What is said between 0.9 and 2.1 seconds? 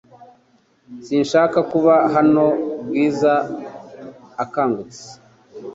Sinshaka kuba